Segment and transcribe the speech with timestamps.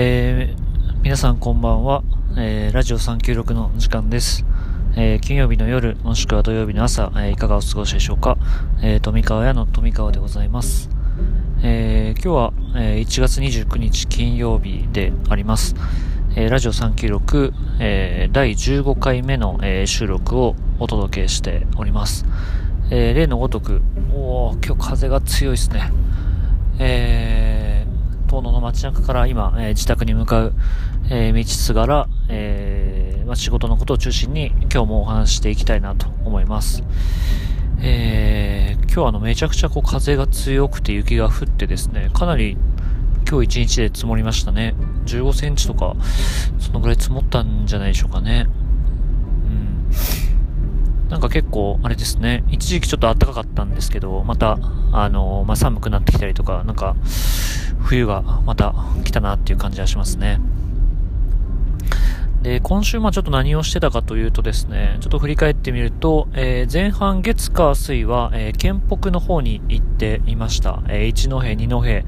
[0.00, 2.04] えー、皆さんこんばんは、
[2.36, 4.44] えー、ラジオ396の時間です、
[4.96, 8.38] えー、金曜日の夜もしくは土曜日の朝、えいかがお過ごしでしょうか、
[8.80, 10.88] え富川屋の富川でございます、
[11.64, 15.74] え今日は、え1月29日金曜日であります、
[16.36, 22.24] えラジオ396、え第15回目の、え収録をお届けしております、
[22.92, 23.82] え例のごとく
[24.14, 25.90] おお今日風が強いですね。
[26.78, 27.27] えー
[28.28, 30.52] 遠野の街中から今、えー、自宅に向かう、
[31.10, 36.84] えー、道すがら、えー、まあ、仕事のことを中心に今日もお話していきたいなと思います。
[37.80, 42.56] えー、今日あのめちゃくちゃこう風が強くて雪が降ってですね、かなり
[43.28, 44.74] 今日一日で積もりましたね。
[45.06, 45.96] 15センチとか、
[46.58, 48.46] そのぐらい積もったんじゃないでしょうかね。
[51.08, 54.58] なんか結構、あれですね、一時期ちょっと暖かかったんですけど、また、
[54.92, 56.96] あのまあ、寒くなってきたりとか、なんか、
[57.80, 58.74] 冬がまた
[59.04, 60.38] 来たなっていう感じがしますね。
[62.42, 70.82] で、今週まあちょっと何をしてたかというとですね、ちょっと振り返ってみると、えー、前半月火水は、えー、県北の方に行っていました。
[70.88, 72.04] えー、一戸、二戸、え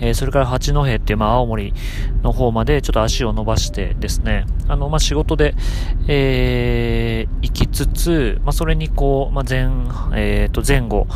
[0.00, 1.74] ー、それから八戸っていう、まあ青森
[2.22, 5.54] の方までちょっと足を伸ばしてですね、あの、まあ仕事で、
[6.08, 9.68] えー、行きつつ、まあそれにこう、まあ前、
[10.14, 11.06] えっ、ー、と前後、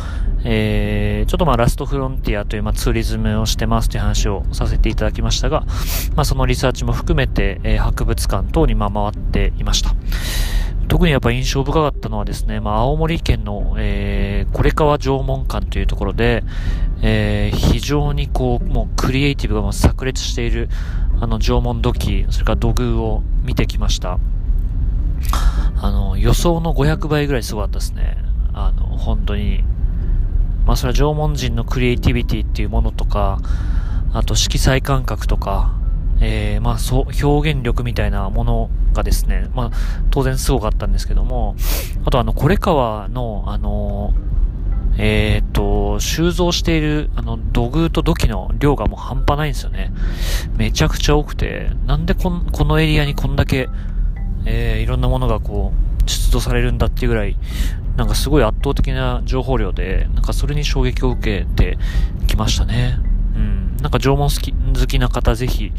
[0.43, 5.61] えー、ちょっとまあラストフロンティアというまあツーリズムをしてますという話をさせていただきましたが、
[6.15, 9.95] まあそのリサーチも含めて、えー、博物館と等にま回っていました。
[10.87, 16.43] 特にやっぱ印象深かったのはですね、まあ、青森県の、えー、これ川縄文館というところで、
[17.03, 20.67] えー、非常にこう、もうクリエイティブがもう炸裂している、
[21.21, 24.17] あの、縄文土器、それから土偶を見てきました。
[25.81, 28.17] あの、予想の500倍ぐらいすごかったですね。
[28.53, 29.63] あの、本当に、
[30.65, 33.39] まあそれは縄文人のクリエイティビティっていうものとか、
[34.11, 35.73] あと色彩感覚とか、
[36.21, 39.71] えー、まあそう、表現力みたいなものがですね、まあ
[40.11, 41.55] 当然すごかったんですけども、
[42.05, 44.13] あとあの、これ川の、あの
[44.97, 49.93] えっ、と、収蔵している、あの、土偶と土器の量がもう半端ないんですよね。
[50.57, 53.69] めちゃくちゃ多くて、なんでこんこのエリアにこんだけ、
[54.45, 57.37] えー、いろんなものがこう、出土されるんだっていうぐらい、
[57.95, 61.77] なんかすごい圧倒的な情報量で、なんかそれに衝撃を受けて
[62.27, 63.08] きましたね。
[63.81, 65.71] なんか縄文好き、好きな方ぜひ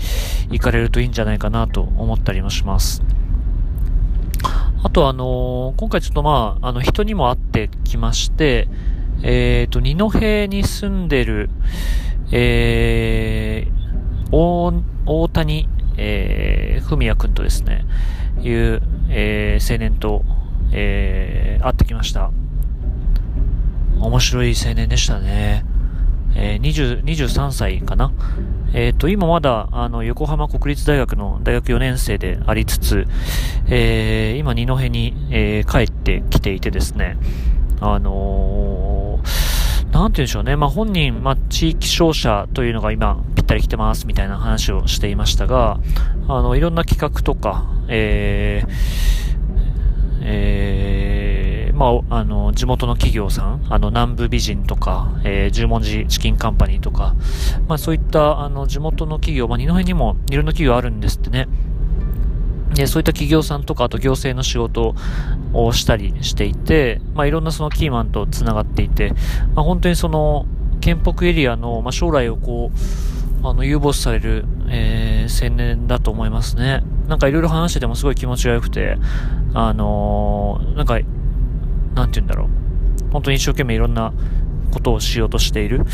[0.51, 3.03] 行かれるといいんじゃないかなと思ったりもします。
[4.83, 8.69] あとあのー、今回ちょっとまあ、あの人にも会ってきまして、
[9.23, 11.51] えっ、ー、と、二戸に住んでる、
[12.33, 15.69] えー、大、大谷、
[15.99, 17.85] えー、文也くんとですね、
[18.41, 18.81] いう、
[19.11, 20.25] えー、青年と、
[20.73, 22.31] えー、会ってきました。
[24.01, 25.65] 面白い青年でしたね。
[26.35, 28.13] えー、20、23歳かな。
[28.73, 33.07] えっ、ー、と、今まだ、あの、横浜国立大学の大学4年生でありつつ、
[33.69, 37.17] えー、今、二戸に、えー、帰ってきていてですね、
[37.81, 40.57] あのー、なんて言うんでしょうね。
[40.57, 45.81] まあ、本人、まあ、地域商社というのが今、ぴったり来てます、みたいな話をしていましたが、
[46.29, 48.71] あの、いろんな企画とか、えー、
[50.23, 51.00] えー、
[51.81, 57.15] まあ、あの、地元の企業さん、あの、南部美人とか、えー、十文字チキンカンパニーとか、
[57.69, 61.49] まあ、そういった、あの、地元の企業、まあ、二戸にもいろんな企業あるんですってね。
[62.75, 64.95] で、そういった企業さんとか、あと行政の仕事
[65.55, 69.15] をしたりしていて、まあ、いろんなそのキーマンと繋がっていて、
[69.55, 70.45] まあ、本当にその、
[70.83, 72.73] 県北エリアの、まあ、将来をこ
[73.43, 76.85] う、あの、有望視される、えー、青年だと思いますね。
[77.09, 78.99] なんかいろいろ話しててもすごい気持ちが良くて、
[79.55, 81.01] あのー、なんか、
[82.01, 82.49] なんて言うんだろう。
[83.13, 84.13] 本当に一生懸命いろんな
[84.73, 85.85] ことをしようとしている。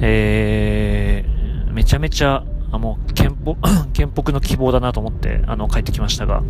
[0.00, 3.56] えー、めちゃめちゃ、あ、もう、憲法、
[3.92, 6.42] 憲北の希望だなと思って、あの、帰ってきましたが。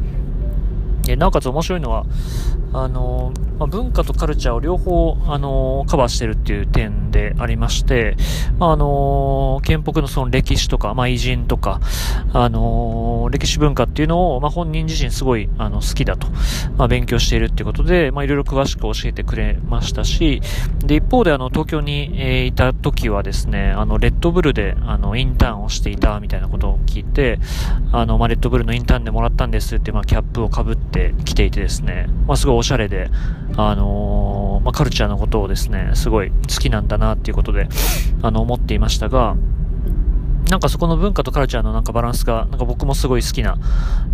[1.04, 2.04] で、なおかつ面白いのは、
[2.72, 8.16] あの、まあ、文化とカルチャーを両方、あの、カバーしてるっていう点でありまして、
[8.58, 11.80] まあ、あの、県北のその歴史とか、まあ、偉人とか、
[12.32, 16.26] あの、歴史文化っていうのを、まあ、本人自身すごい、あの、好きだと、
[16.76, 20.40] まあ、勉強しているっていうことで、まあ、いろいろ詳しく教えてくれましたし、
[20.84, 27.38] で、一方で、あの、東京に、えー、いた時はですね、あの、レッドブルで、あの、インターンをしていたみたいなことを聞いて、
[27.92, 30.93] あの、まあ、レッドブルのインターンでもらったんですって、まあ、キャップをかぶって
[31.24, 33.10] きていてですね、まあ、すごいおしゃれで、
[33.56, 37.68] あのー、まあ、カルチャーのことをですね、すごい好きなんだなっていうことで、
[38.22, 39.36] あの、思っていましたが、
[40.50, 43.56] なんかそこの文化とカルチャーのなんかバランスが、なんか僕もすごい好きな、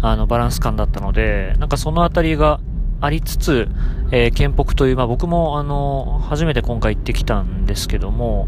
[0.01, 2.61] あの、バランス感だったので、なんかそのあたりが、
[3.03, 3.69] ありつつ、
[4.13, 8.47] えー、県北という、まあ僕もあの、初めて今回行ってきたんですけども、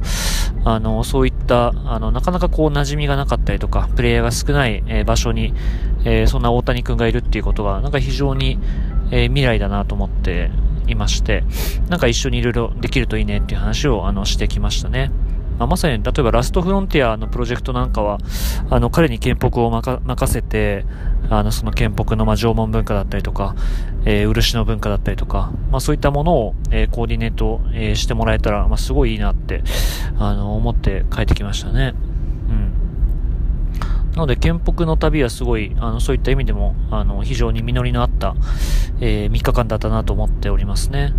[0.65, 5.55] あの、そういった、あの、なかなかこう馴染みがなかったりとか、プレイヤーが少ない、えー、場所に、
[6.05, 8.59] えー、そんな大谷くんがいるっていうことが、なんか非常に、
[9.11, 10.51] えー、未来だなと思って
[10.87, 11.45] いまして、
[11.89, 15.11] なんか一緒にいろいろできるといいねっていう話を、あの、してきましたね。
[15.59, 18.19] まあ、まさに、例えばラストフロンティアのプロジェクトなんかは、
[18.71, 20.85] あの、彼に建北を任せて、
[21.31, 23.55] あの、その建北の、ま、縄文文化だったりとか、
[24.05, 29.63] えー、漆の文化だったりとか、まあ、そういったものを、えー、コーディネート、えー、してもらえたら、まあ、すごいいいなって、
[30.19, 31.95] あの、思って帰ってきましたね。
[34.13, 38.35] なので、建北の旅はすごい、あの、そういった意味でも、あの、非常に実りのあった、
[39.01, 41.15] えー、3日間だったなと思っておりますね。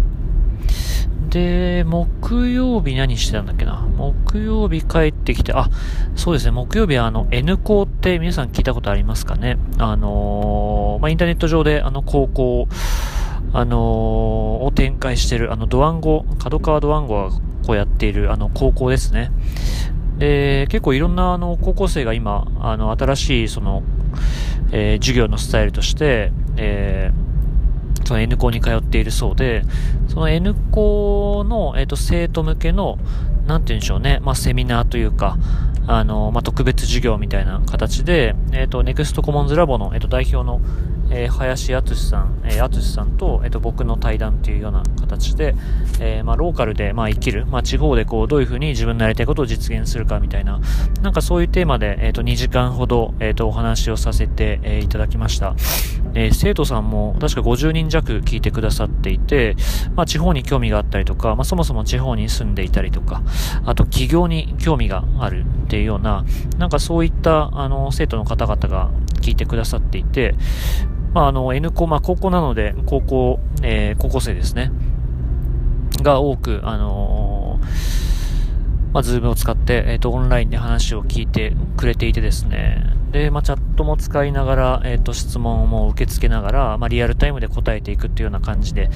[1.29, 3.87] で、木曜日何してたんだっけな？
[3.97, 5.69] 木曜日帰ってきて、あ、
[6.15, 9.57] そうですね、木曜日はあの、N 校って皆さん聞いたことありますかね？
[9.79, 12.67] あのー、まあ、インターネット上であの、高校、
[13.53, 13.79] あのー、
[14.65, 17.35] を展開してる、あの、ドワンゴ、角川ドワンゴが
[17.65, 19.31] こうやっている、あの、高校ですね。
[20.23, 23.83] で、結構いろんなあの、高校生が今、あの、新しい、その、
[24.71, 27.23] えー、授業のスタイルとして、えー
[28.05, 29.63] その N 校に通っているそうで、
[30.09, 32.97] その N 校の、えっ、ー、と、生徒向けの、
[33.47, 35.37] なんて言うんでしょうね、まあ、セミナーというか、
[35.87, 40.59] あの、まあ、特別授業みたいな形で、えっ、ー、と、ネクストコモンズラボの、えっ、ー、と、代表の、
[41.13, 45.55] えー、林敦さん、えー、敦さんと、え、ー、と、僕の対談というような形で、
[45.99, 50.59] えー、まあ、ローカルで、まあ、生きる、まあ、地方でこう、どういうふうに自分のやりたいことを実現するかみたいな、
[51.03, 55.55] なんかそういうテーマで、えっ、と、2時間ほど、えっ、と、お話をさせて、えいただきました。
[56.15, 59.55] え生徒さんも、確か50人弱聞いてくださっていて、
[59.95, 63.21] まあ、地方に興味があったりとか、まあ、そもそも地方に住んでいたりとか、
[63.65, 66.25] あと、起業に興味があるっていうような、
[66.57, 68.89] なんかそういった、あの、生徒の方々が
[69.21, 70.35] 聞いてくださっていて、
[71.13, 74.71] まあ、あの、N 高、まあ、高校なので、高校、えー、高校生ですね。
[76.01, 82.92] が多く、あのー、まあ、ズームを使って、えっ、ー、と、オンラインで話を聞いてくれていてですね。
[83.13, 88.89] で、まあ、チャットも使いながら、えっ、ー、と、質問も受け付けながら、まあ、リアルタイムで答えていくっていうような感じで、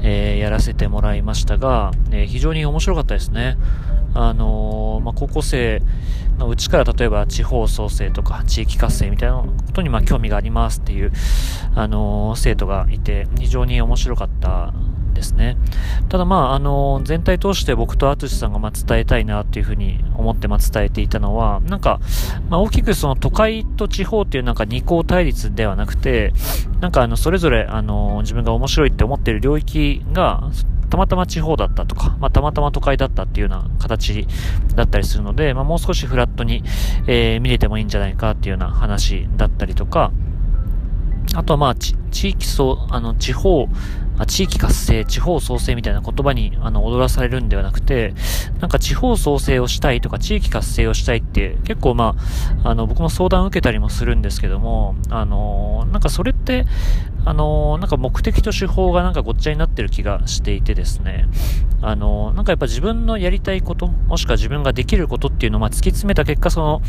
[0.00, 3.58] えー、やらせてもらいましたが、えー、非常に面白かったですね。
[4.16, 5.82] あのまあ、高校生
[6.38, 11.10] のうちから例えば地方創生とか地域活性みたいなことにま興味がありますっていう、
[11.74, 14.72] あの生徒がいて、非常に面白かった
[15.14, 15.56] ですね。
[16.08, 22.00] ただまあ、あの、全体通して僕と淳さんがま伝えたいなっていうふうに思ってま伝えていたのは、なんか、
[22.50, 26.32] まあ、大きくその都会と地方っていうなんか二項対立ではなくて、
[26.80, 30.50] なんかあの、それぞれあの、自分が面白いって思ってる領域が、
[30.90, 34.26] たまたま地方だったとか、まあ、たまたま都会だったっていうような形
[34.76, 36.62] だったりするので、まあ、もう少しフラットに、
[37.06, 40.12] えー、見れてもいいんじゃないかっていうような話だったりとか、
[41.34, 43.68] あとはまあ、地域層、あの、地方、
[44.26, 48.14] 地域活性、地方創生みたいな言葉にあの踊らされるんではなくて、
[48.60, 52.14] なんか地方創生をしたいとか地域活性をしたいって結構ま
[52.62, 56.64] あ、あの僕も相談を受けたりもするんですけども、あの、なんかそれって、
[57.24, 61.26] あの、なんか目的と手法がなんかごっちゃになってる気がしていてですね、
[61.80, 66.82] あの、なんかやっぱ自分のやりたいこと、もしくは自分ができることっていうのをま突き詰めた結果、その、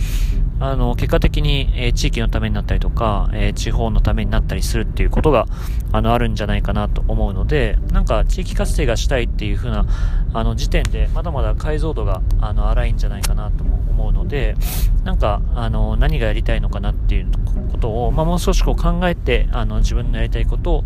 [0.59, 5.47] あの、結果的に、え、地域のためになったりとか、え、地方のためになったりするっていうことが、
[5.91, 9.85] あの、あるんじゃないかなと思うので、なんか地域活性がしたいっていう風な、
[10.33, 14.55] あの、時点で、まだまだ解像度が、あの、荒いんじゃないかなと思うので、
[15.03, 17.27] なんか、あの、何がやりたいのかなっていう
[17.71, 20.83] ことを、まあ、もう少しこう考えて、あの、自分のやりりたいこと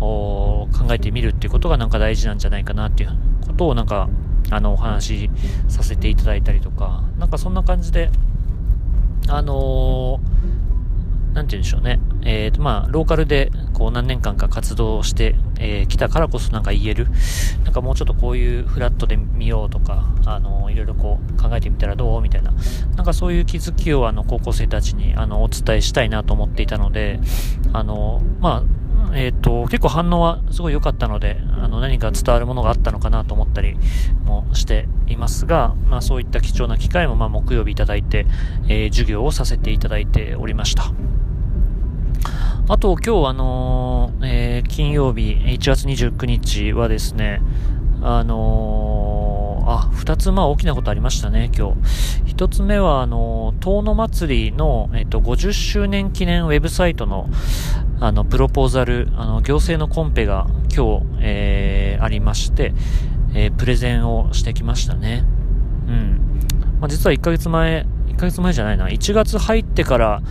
[0.00, 3.10] を、考えてみるっていうことがなんか大事なんじゃないかなっていう
[3.46, 4.08] ことをなんか、
[4.50, 5.30] あの、お話し
[5.68, 8.10] させていただいたりとか、なんかそんな感じで、
[9.28, 10.20] あのー、
[11.34, 12.00] なんて言うんでしょうね。
[12.22, 17.06] えっ、ー、と、まあ、ローカルで、こう、何年間か活動して、えー、たからこそなんか言える。
[17.64, 22.52] なんかもうちょっとこういうフラットで見ようとか、あのー、いろいろこう、考えてみたらどうみたいな。
[22.96, 27.20] なんかそういう気づきを、あの、高校生たちに、あの、お伝えしたいなと思っていたので、
[27.72, 28.80] あの、まあ、
[29.14, 33.76] えっ、ー、と、結構反応はすごい良かったので、あの、何か伝わるものがあったのかなと思ったり
[34.24, 38.26] もしていますが、まあそういった貴重な機会も、まあ木曜日いただいて、
[38.68, 40.92] えー、授業をさせていただいておりました。
[42.68, 47.40] あと、今日あのー、えー、金曜日、1月29日はですね、
[48.02, 51.76] あのー、あ、二つまあ大きなことありましたね、今日。
[52.26, 57.28] 一つ目は、あのー、遠野祭りの、えっ、と、50周年記念ウェブサイトの、
[58.00, 62.72] あの、プロポーザル、あの、行政のコンペが今日、えー、ありまして、
[63.34, 65.24] えー、プレゼンをしてきましたね。
[65.88, 66.40] うん。
[66.80, 70.22] まあ、実は1ヶ月前、1ヶ月前じゃないな、1月入ってから、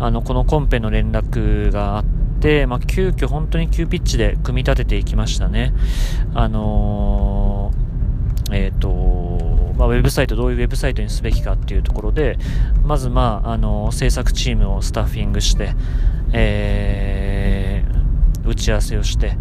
[0.00, 2.04] あの、このコンペの連絡があっ
[2.40, 5.72] て、まあ、急遽本当に急ピッチで組み立てていきましたね。
[6.34, 12.38] あのー、えっ、ー、と、まあ、ウェブサイト、どういうウェブサイトにすべきかっていうところで、
[12.84, 15.74] まず、まあ、あの、制作チームをスタッフィングして、
[16.32, 19.36] えー、打ち合わせをして、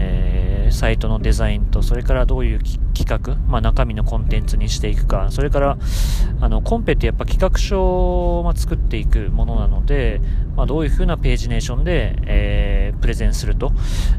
[0.00, 2.60] えー、サイトのデザインと、それからどういう
[2.94, 5.78] 企画、まあ、中身のコンテンツにしていくか、それから、
[6.40, 10.20] あの、コンペってやっぱ企画書を、ま作っていくものなので、
[10.56, 13.72] まあ、どういう風なページネーションで、えー、プレゼンすると、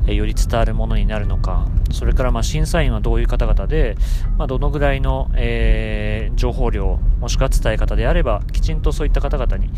[0.05, 3.97] えー、より伝わるものになるのか、それからま審査員はどういう方々で、
[4.37, 9.69] まあ、どのぐらいの、え、情報量、もしくは伝え方であれば、きちんとそういった方々に、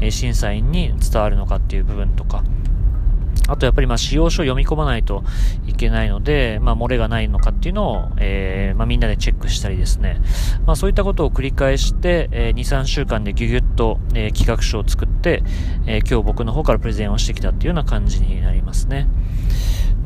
[0.00, 2.44] え審査員に伝わるのかっていう部分とか、
[3.48, 5.24] あとやっぱりまあ使用書を読み込まないと
[5.66, 10.20] いけないので、まあ漏れがないのかっていうのを、えー、まあみんなでチェックしたりですね。
[10.66, 15.42] まあそういったことを繰り返して、えー、2、3週間でギュギュッと、えー、企画書を作って、
[15.86, 19.08] え、今日僕の方からプレゼンをしてきたっていうような感じになりますね。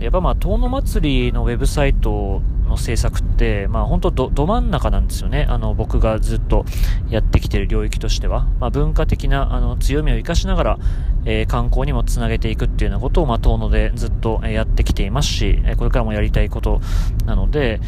[0.01, 5.47] やっぱまあ、遠野祭りのウェブサイトの制作って、まあ本当ど、ど真ん中なんですよね。
[5.49, 6.67] あの、僕がずっと
[7.09, 8.47] やってきてる領域としては。
[8.61, 10.79] まあ文化的なあの強みを活かしながら、
[11.25, 16.81] えー、観光にもつなげていくっていうようなことを、まあ遠野でずっとやってきていますし、これからもやりたいこと
[17.25, 17.81] なので、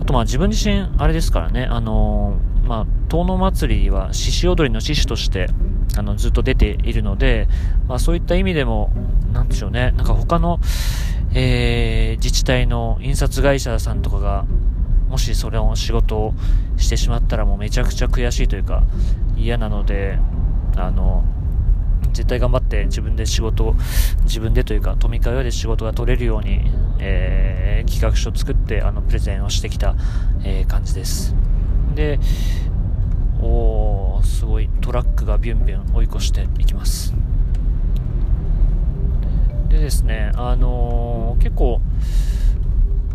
[0.00, 5.48] あとまあ自分自身、あれですからね、あのー、まあ、遠野祭りは獅子踊りの獅子として、
[5.96, 7.48] あの、ずっと出ているので、
[7.88, 8.92] まあそういった意味でも、
[9.32, 10.60] なんでしょうね、なんか他の、
[11.34, 14.46] えー、自治体の印刷会社さんとかが、
[15.08, 16.34] もしそれを仕事を
[16.76, 18.82] してしまったらもうめちゃくちゃ悔しいというか
[19.36, 20.18] 嫌なので、
[20.76, 21.24] あの、
[22.12, 23.74] 絶対頑張って自分で仕事を、
[24.24, 26.60] 自分でというか、富川で仕事が取れるように、
[26.98, 29.94] えー、企画書を作って、あの、プレゼンをしてきた、
[30.44, 31.34] えー、感じです。
[31.94, 32.18] で、
[33.40, 37.14] おー、すごい、トラックがビュンビュン追い越していきます。
[39.68, 41.80] でですね、あのー、結構、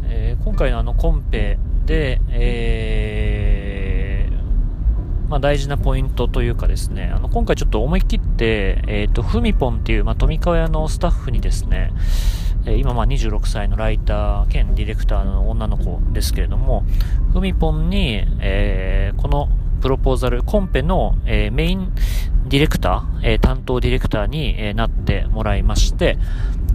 [0.05, 11.91] えー、今回のあのコンペで、えー、まあ、大事なポイントというかですね、あの今回ちょっと思い切って、えっ、と、ふみぽんっていう、まあ、富川屋のスタッフにですね、
[12.65, 16.85] え今まあ26歳のライター兼ディレクターの女の子ですけれども、
[17.33, 19.49] ふみぽんに、えこの
[19.83, 21.91] プロポーザル、コンペの、えメイン
[22.47, 26.17] ディレクター、えー、担当ディレクターに、えー、なってもらいまして、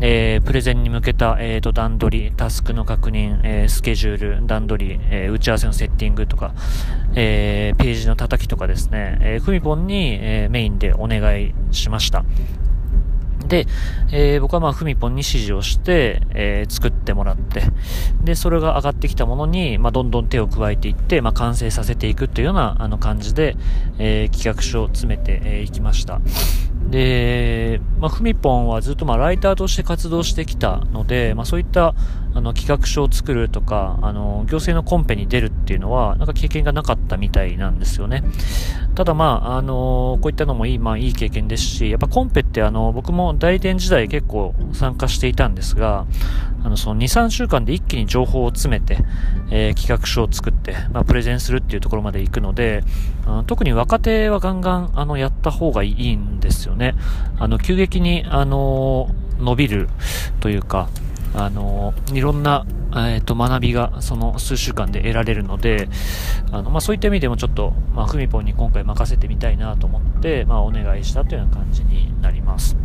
[0.02, 6.52] えー、プレゼンに向けた、えーと、段取り、タスクの確認、えー、スケジュール、段取り、えー、打ち合わせのセッティングとか、
[7.14, 12.26] えー、ページの叩きとかですね、えー、フミポンに、えー、メインでお願いしました。
[13.48, 13.66] で、
[14.12, 17.62] えー、僕はまあ、ふみぽんに指示をして、えー、作ってもらって、
[18.22, 23.56] で、それが上がってきたものに、まあ、どんどん手を加えていって、まあ、完成させていくというような、あの、感じで、
[23.98, 26.20] えー、企画書を詰めてい、えー、きました。
[26.90, 31.94] で、まあ、ふみぽんはずっとまあ、ライターとして活動してきたので、まあ、そういった、
[32.34, 38.22] あの、企画書を作るとか、あの、行政のコンペに出るっていうのは、なんか経験がなかったみたいなんですよね。
[38.94, 46.06] ただまあ、あの、こういったのもいい、まあ、いい経験ですし、やっぱコンペってあの、僕も代理店時代結構参加していたんですが、
[46.64, 48.98] あの、その2、3週間で一気に情報を詰めて、
[49.50, 52.82] えー、企画書を作って、まあ、プレゼンするっていうところまで行くので、
[53.26, 56.77] の特に若手はガンガン、あの、やった方がいいんですよね。
[56.78, 56.94] ね
[57.38, 59.88] あの、急激に、あの、伸びる
[60.40, 60.88] というか、
[61.34, 65.88] あの、いろんな、え、ー、と、学びがその数週間で得られるので、
[66.50, 72.76] あの、まあ、そういった意味でもちょっと、まあ、ふみぽんに今回任せてみたいなと思って、まあ、お願いしたというような感じになります。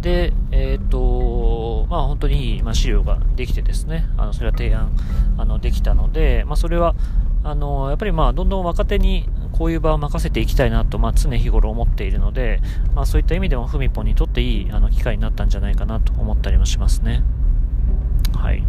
[0.00, 4.92] で、えっ、ー、と、まあ本当にいい、資料ができてですね、あの、それは提案、
[5.36, 6.94] あの、できたので、まあそれは、
[7.44, 12.60] あの、やっぱりまあどんどん若手にこういう場を任せていきたいなと、まあ常日頃思っているので、
[12.94, 17.22] まあそういった意味でもふみぽんにとっていい、あの、機会になったんじゃないかなと思ったりもしますね。
[18.36, 18.64] はい。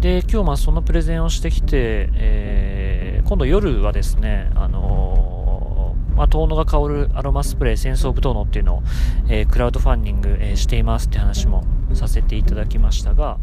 [0.00, 8.82] で、今日まあそのプレゼンをしてきて、えー、今度夜はですね、あのまあ、遠野が香るアロマスプレー戦争部遠野っていうのを、
[9.28, 13.38] えー、クラウドファンディング、えー、していますって話もさせていただきましたが、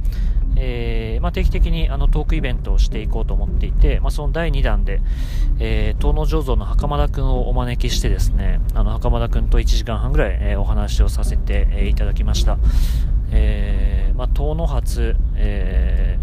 [0.55, 5.01] えー、まあ、定期的にあのトークイベントをしていこうと思っていて、まあ、その第2弾で、
[5.59, 12.57] えー、遠野醸造の袴田くんをお招きしてですね、あの袴田くんと1時間半ぐらい、えお話をさせて、えいただきました。
[13.31, 16.19] えまあ、遠野発、え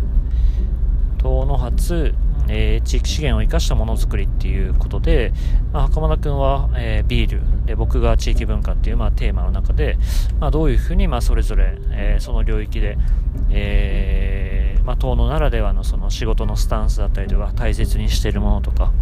[1.18, 2.14] 遠野発、
[2.48, 5.32] えー、地域資源を生かしたものづくりっていうことで、
[5.72, 9.98] まあ、袴田くんは、えー、ビールで僕が地域文化っていう、まあ、テーマの中で、
[10.38, 12.98] まあ、どういうふうに、まあ、それぞれ、えー、その領域で、
[13.50, 18.92] えーまあ、遠野ならではのその仕事のスタンスだったりとか大切にしているものとか、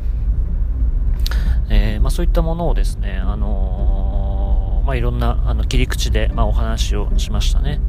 [1.68, 7.80] えーまあ、そういったものをですね、あのまあ、いろんなあの切り口で、まあ、お話をしましたね。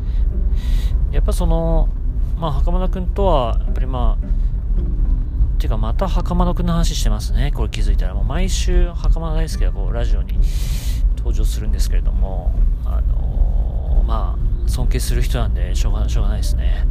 [1.12, 1.90] やっぱその、
[2.38, 4.26] まあ、袴田君とは、やっぱりまあ、
[5.66, 7.52] てかまた袴田君の話してますね。
[7.54, 8.14] これ気づいたら。
[8.14, 10.38] もう毎週袴田大輔がこうラジオに
[11.18, 12.54] 登場するんですけれども、
[12.86, 16.86] あのー、まあ、尊敬する人なんでしょうがしょうがないですね。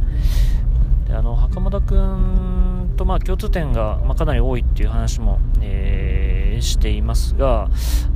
[1.07, 7.69] であの袴田君とまあ共通点が、ま、かなり多いっていう話も、えー、していますが、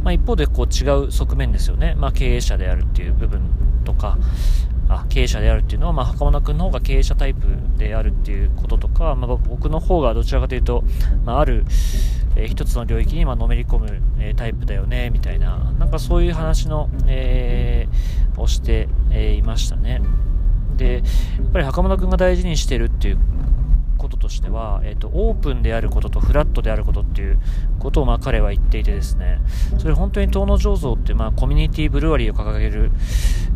[0.03, 3.41] まあ、一方でこう違う側面ですよね、まあ、経営者であるっていう部分
[3.85, 4.17] とか
[4.89, 10.83] あ経営者であるっていうのは、まあ、袴田君の方が経営者タイプであるっていうこととか、まあ、僕の方がどちらかというと、
[11.23, 11.63] まあ、ある、
[12.35, 20.01] えー、一つの領域にまのめり込む、えー、タイプだよねみたいななんかそういう話の、えー、をして、えいましたね。
[20.75, 20.99] で、や
[21.43, 23.17] っぱり袴田君が大事にしてるっていう
[23.99, 27.37] こととしては、えっ、と、オープンであることとフラットであることっていう
[27.77, 29.39] ことを、まあ、彼は言っていてですね、
[29.77, 32.91] それ本当に遠野醸造って、まあ、コミュニティブルワリーを掲げる、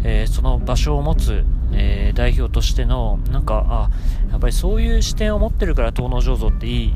[0.03, 3.89] えー、その場所を持つ、えー、代表としての、なんか、あ、
[4.29, 6.93] やっぱりそういう視点を持ってるから遠野醸造っていい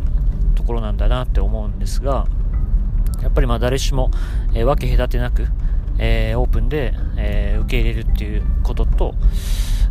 [0.56, 2.28] ところなんだなって思うんですが、
[3.22, 4.12] やっぱりまあ誰しも、
[4.54, 5.48] えー、分け隔てなく、
[5.98, 9.16] えー、オープンで、えー、受け入れるっていうことと、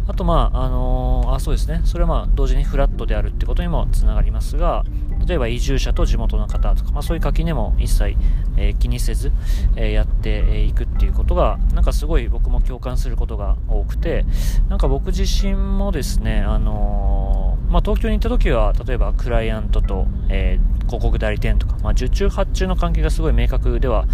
[0.08, 1.80] あと、まあ、あのー、あ、そうですね。
[1.84, 4.84] それはまあ、同時にフラットであるってことにもつながりますが、
[5.26, 8.16] 例えば移住者と地元の方とか、まあ、そういう垣根も一切、
[8.56, 9.32] えー、気にせず、
[9.76, 14.24] えー、やっていくっていうことが、なんかすごい僕も共感することが多くて、
[14.68, 24.06] なんか僕自身もですね、あのまあ、東京に行った時は、例えばクライアントと、え広告代理店とか、まあ、受注発注の関係がすごい明確では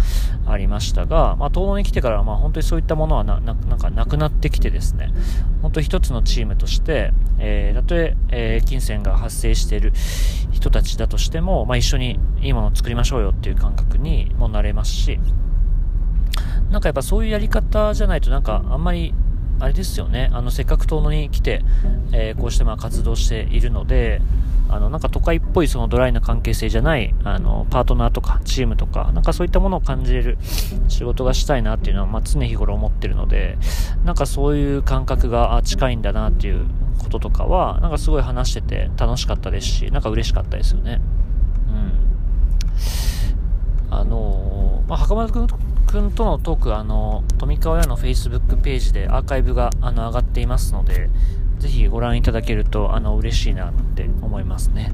[0.45, 5.13] ありましたが、まあ、東能に来てから、まあ、本当にそういったものはな、ななんかなくなってきてですね、
[5.61, 9.93] 本当一つのチームとして、えー、たとええー、金銭が発生している
[10.63, 15.19] 人たちだとしても、まあ、一緒にいいものを作りましょうよっていう感覚にもなれますし、
[16.71, 19.13] なんかやっぱそういうやり方じゃないとなんかあんまり
[19.59, 21.63] あれですよね、あの、せっかく遠野に来て、
[22.13, 24.21] えー、こうしてまあ活動しているので、
[24.69, 30.37] あの、なんか都会っぽいそのドライな関係性じゃない、あの、パートナーとかチームとか、なんかそういったものを感じれる
[30.87, 33.57] 仕事がしたいなっていうのは、まあ、常日頃思ってるので、
[34.05, 36.65] なんかそういう感覚が近いんだなっていう
[36.97, 41.01] こととかは、なんかすごい話してて楽しかったですし、なんか嬉しかったですよね。
[41.67, 41.71] う
[43.91, 43.93] ん。
[43.93, 45.33] あのまあ、袴田
[45.87, 51.09] 君とのトーク、あの、富川屋の Facebook ページでアーカイブが、あの、上がっていますので、
[51.59, 54.91] ぜひご覧いただけると、あの、嬉しいなって思いますね。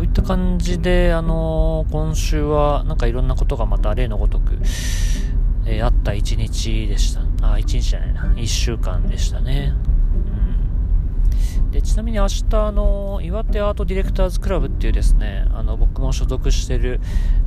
[0.00, 4.58] といった感じで、あの今週はなんかいろんなことがまた例のごとく、
[5.70, 7.52] えー、あった一日でした。
[7.52, 8.34] あ、一日じゃないな。
[8.36, 9.72] 一週間でしたね。
[11.56, 11.70] うん。
[11.70, 17.00] で、ちなみに明日、あの、岩手アートディレクターズクラブっていうですね、あの、僕も所属してる、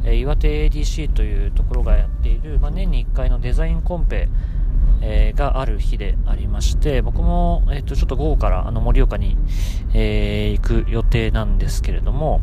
[0.06, 4.30] えー、岩手 ADC というところがやっている、まあ、年に1回のデザインコンペ、
[5.02, 9.38] えー、がある日でありまして、僕も、えっ、ー、と、ちょっと午後からあの盛岡に、
[9.94, 12.42] えー、行く予定なんですけれども、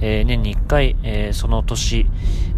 [0.00, 2.06] え年に1回、えその年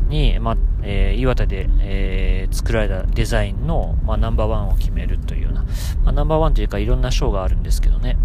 [0.08, 5.64] に、まえ岩手で、え作られたデザインの、まナンバーワンを決めるというような、
[6.04, 8.16] ま、ナンバーワンというかいろんな賞があるんですけどね、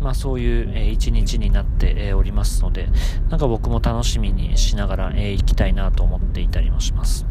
[0.00, 2.88] まあそういう、えー、一日になって、おりますので、
[3.30, 7.26] なんか僕も楽しみにしながら、え、行きたいなと思っていたりもします。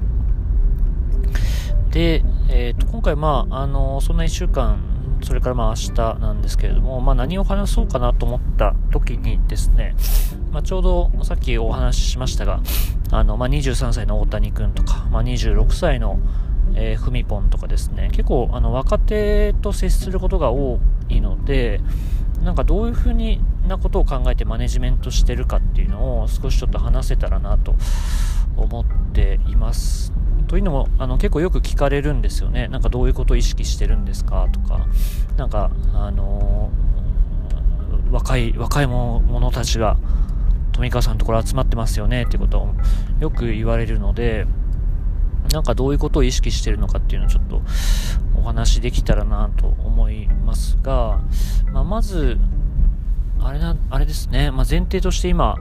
[1.98, 9.96] で、えー、と今回、まあ、あのそんな1週間、それからまあ明日なんですけれども、まあ、何を話そうかなと思った時にですね、
[10.52, 12.62] まあ、ちょうどさっきお話ししましたが、
[13.10, 16.20] あのまあ、23歳の大谷君とか、まあ、26歳の
[16.76, 20.80] えー、ふみぽんとかですね、結構あの若手と接することが多
[21.10, 21.82] いので、
[22.44, 27.74] なんかどういうふうになことを考えてマネジメントしてるかっていうのを少しちょっと話せたらなと
[28.58, 30.14] 思っています。
[30.48, 32.68] というのも、あの、結構よく聞かれるんですよね。
[32.70, 34.88] なんかどういうことを意識してるんですかとか、
[35.36, 39.98] なんか、あのー、若い、若い者たちが、
[40.72, 42.24] 富川さんのところ集まってますよね。
[42.24, 42.76] ってことを
[43.20, 44.48] よく言われるので、
[45.52, 47.62] なんかどういうことを意識してるのかっていうのをちょっと
[48.38, 51.22] お話できたらなと思いますが、
[51.72, 52.38] まあ、まず、
[53.40, 55.56] あれな、あれですね、まあ、前提として今、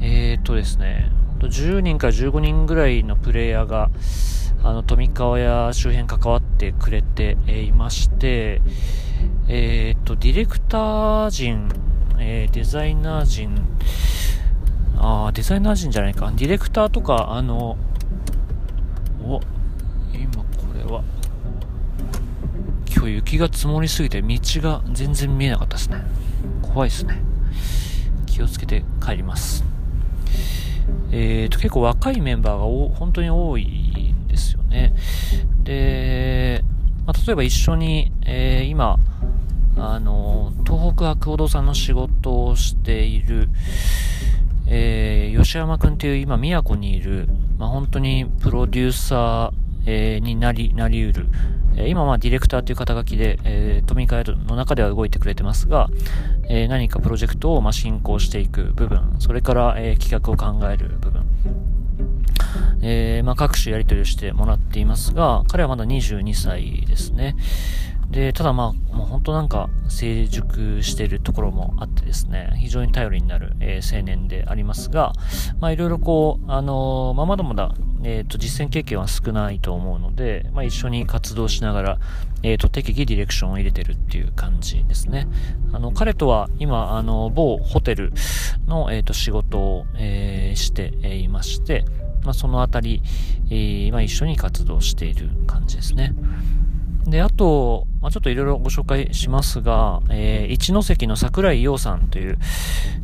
[0.00, 1.10] えー、っとですね、
[1.46, 3.90] 10人から15人ぐらいのプレイヤーが、
[4.62, 8.62] あの、富川や周辺関わってくれてえいまして、
[9.48, 11.68] えー、と、ディレクター陣、
[12.18, 13.54] えー、デザイナー陣、
[14.98, 17.76] あデザイナー陣じゃないか、ディレクターとか、あの、
[19.24, 19.40] お、
[20.14, 21.02] 今これは、
[22.94, 26.02] 今日雪が積もりすぎて道が全然見えなかったですね。
[26.62, 27.20] 怖いですね。
[28.26, 29.71] 気をつけて帰ります。
[31.10, 33.64] えーと、結構若いメンバーが本当に多い
[34.12, 34.94] んですよね。
[35.62, 36.64] で、
[37.06, 38.98] まあ、例えば一緒に、えー、今、
[39.76, 43.48] あの、東北博報堂さんの仕事をしている、
[44.66, 51.26] えー、吉山くんっていう今、宮古にいる、まあ、本当にプロデューサー、えー、になり、なりうる、
[51.76, 55.88] えー、今はディレクターという肩書きで、えー、トミカヤの中では動いてくれてますが、
[56.48, 61.22] えー、何かプロジェクトを、まあ、進行していく部分、それから、え、企画を考える部分、
[62.82, 67.36] え、まあ、各種やり取りをしてもらっていますが、彼はまだ22歳ですね。
[68.12, 75.14] で、ただまあ、もう本当なんか成熟しているところもあってですね、非常に頼りになる、えー、青年でありますが、
[75.60, 81.98] まあいろいろこう、あのー、まあまだまだ、えっ、ー、と、実践経験は少ないと思うので、まあ一緒に活動しながら、
[82.42, 85.26] えっ、と、適宜ディレクションを入れてるっていう感じですね。
[85.72, 88.12] あの、彼とは今、あの、某ホテル
[88.66, 91.86] の、えっ、と、仕事を、えしていまして、
[92.24, 93.00] まあそのあたり、
[93.50, 96.12] えまあ一緒に活動している感じですね。
[97.06, 102.38] で、あと、まあ、ちょっといろいろご紹介しますが、えー、一ノ関の桜井陽さんという、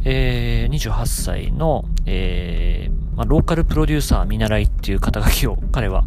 [0.05, 6.05] えー、28歳の、えー、まあ、ローカルプロデューサー見習いっていう肩書きを彼は、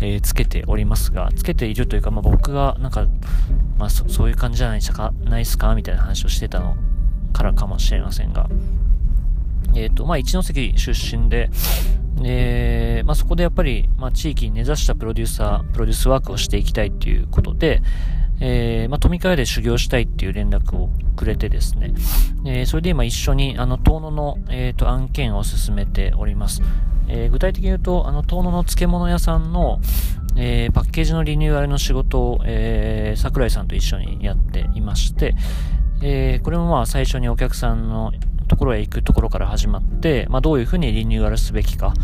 [0.00, 3.06] えー、つけておりますが、つけているというか、まあ、僕がなんか、
[3.78, 6.76] まあそ、そういう感じじゃないですか、ないですかみたいな話をしてたの
[7.32, 8.48] からかもしれませんが、
[9.74, 11.50] えっ、と、まあ、一関出身で、
[12.24, 17.82] えー、まあ、そこでやっぱり、まあ、地域に根ざしたプロデューサー、プロデュースワークをしていきたいっていうことで、
[18.40, 21.92] えー、まあ、富川で修行したいっていう連絡をくれてですね、
[22.44, 26.62] えー、それで今一緒に、あの、遠野の、えっ、ー、と、案件を進めております。
[27.08, 29.80] えー、具体的に言うと、あの、遠野の漬物屋さんの、
[30.36, 35.34] えー、パッケージのリニューアルの仕事を、えー、桜井さんと一緒にやっていまして、
[36.02, 38.12] えー、これもまあ最初にお客さんの
[38.52, 41.94] ところへ行くところから始まって、まあ、どういうふうにリニューアルすべきか、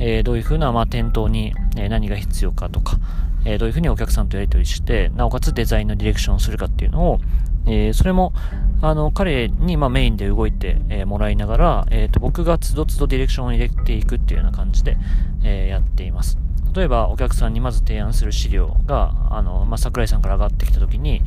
[0.00, 2.98] えー、どういうふうな、まあ、店頭に、何が必要かとか、
[3.44, 7.20] えー、どういうふうにお客さんとやり取りして、なおかつデザインのディレクションをするかっていうのを、
[7.66, 8.32] えー、それも、
[8.80, 14.96] あの、彼に、まあ、メインで動いて、えー、もらいながら、えっ、と、僕がつどつどディレクションを入れていくっていうような感じで、
[15.44, 16.36] えやっています。
[16.74, 21.22] 例えば、お客さんにまず提案する資料が、あの、まあ、桜井さんから上がってきたときに、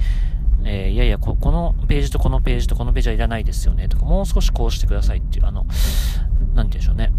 [0.65, 5.73] えー、いやいやこ、このページとこのページとこのページはいらないですよね、とか、もう少しこうしてくださいっていう、あの、なんて
[6.54, 7.12] 言うんでしょうね。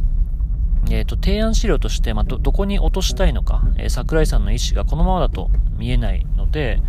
[0.90, 6.80] えっ、ー、と、提案資料として、まあ、ど、どこに落としたいのか、えー、桜井さんの意思がこのままだと見えないので、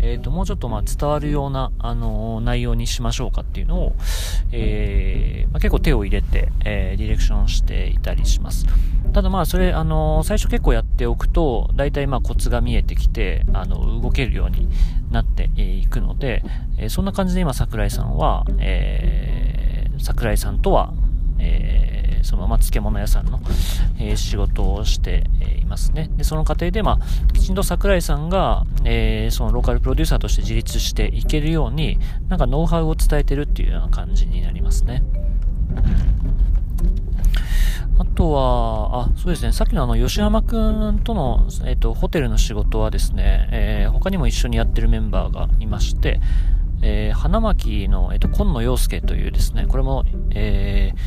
[0.00, 3.96] えっ、ー、と、もうちょっとまあ伝わるような、あのー、内容にしましょうかっていうのを、
[4.52, 8.66] えー、まあ、結構手を入れて、えー、ディレクションしていたりします。
[9.12, 14.68] ただまあ、それ、あの最初結構やっておくと、大体まあコツが見えてきて、あの、動けるように
[15.10, 16.42] なっていくので、
[16.78, 20.92] えそんな感じで今桜井さんは、え桜井さんとは、
[21.38, 21.95] え
[22.26, 23.40] そのまま漬物屋さんの、
[23.98, 25.24] えー、仕事をして、
[25.66, 26.08] いますね。
[26.16, 35.02] で、その過程で、まあ、きちんと桜井さんが、えー、そのローカルプロデューサーとして自立していけるように、なんかノウハウを伝えてるっていうような感じになりますね。
[37.98, 39.52] あとは、あ、そうですね。
[39.52, 46.20] さっきのあの、吉山くんとの、えっ、ー、と、ホテルの仕事はですね、えー、他にも一緒にやってるメンバーがいまして、
[46.82, 50.98] えー、花巻の、えっ、と、今野洋介というですね、これも、えー、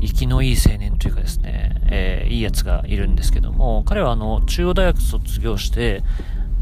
[0.00, 6.02] 生きのいい青年というかですね、えー、いいやつがいるんですけども、彼はあの、中央大学卒業して、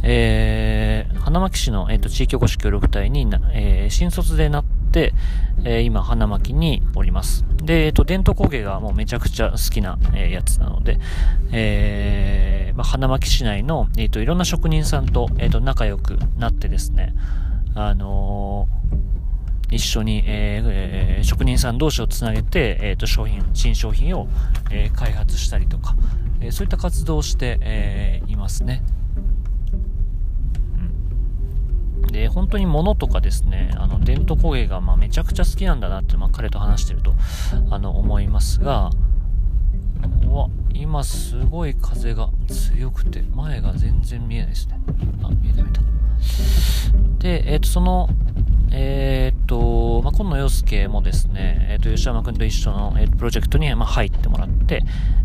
[0.03, 5.13] えー、花巻市の、えーと、地域おこし協力隊にな、えー、新卒でなって、
[5.65, 7.45] えー、今、花巻におります。
[7.63, 10.99] で、え、ー、と、伝統工芸がもうめちゃくちゃ好きな、えー、やつなので、
[11.53, 17.15] えー、まあ、花巻市内の、え、ー、と、いろんな職人さんと、えっ、と、仲良くなってですね、
[17.75, 18.69] あの
[19.71, 24.29] 一緒に、えー、職人さん同士をつなげて、えー、と商品、新商品を、
[24.71, 25.97] えー、開発したりとか、
[26.41, 28.83] えそういった活動をして、えいますね。
[32.13, 37.15] で、本当に物とかですね、あの、伝統工芸が、まあ、めちゃくちゃ好きなんだなって、まあ、彼と話してると、
[37.71, 38.91] あの、思いますが、
[40.27, 44.81] わ、今すごい風が強くて、前が全然見えないですね。
[45.23, 45.81] あ、見えた見えた。
[47.19, 48.09] で、え、ー、と、その、
[48.71, 54.83] えっ、と、まあ、今野洋介もですね、えっ、と、吉山くんと一緒の、えー、プロジェクトに、まあ、入ってもらって、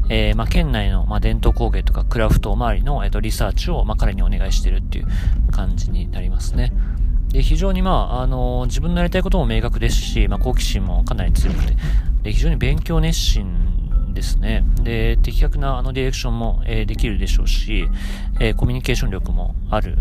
[0.10, 5.08] えー、まあ、県内の、まあ、伝統工芸とかクラフト周りの、えっ、と、リサーチを、まあ、彼にお願いしてるっていう
[5.52, 6.72] 感じになりますね。
[7.30, 11.76] で、非常に、まあ、あの自分のやりたいことも明確ですし、まあ、好奇心もかなり強くて、
[12.24, 14.64] で、非常に勉強熱心ですね。
[14.84, 17.88] で、的確なあのディレクションも、えー、できるでしょうし、
[18.40, 19.98] えー、コミュニケーション力もある